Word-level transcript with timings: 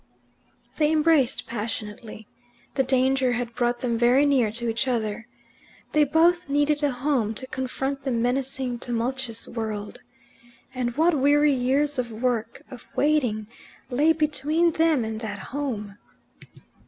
They 0.77 0.91
embraced 0.91 1.45
passionately. 1.45 2.27
The 2.73 2.81
danger 2.81 3.33
had 3.33 3.53
brought 3.53 3.81
them 3.81 3.99
very 3.99 4.25
near 4.25 4.51
to 4.53 4.67
each 4.67 4.87
other. 4.87 5.27
They 5.91 6.05
both 6.05 6.49
needed 6.49 6.81
a 6.81 6.89
home 6.89 7.35
to 7.35 7.45
confront 7.45 8.01
the 8.01 8.09
menacing 8.09 8.79
tumultuous 8.79 9.47
world. 9.47 10.01
And 10.73 10.97
what 10.97 11.13
weary 11.19 11.53
years 11.53 11.99
of 11.99 12.11
work, 12.11 12.63
of 12.71 12.87
waiting, 12.95 13.45
lay 13.91 14.11
between 14.11 14.71
them 14.71 15.05
and 15.05 15.19
that 15.19 15.37
home! 15.37 15.99